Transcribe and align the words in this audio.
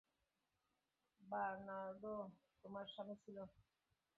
Bernardo 1.21 2.15
তোমার 2.65 2.85
স্বামী 2.93 3.15
ছিল? 3.23 3.37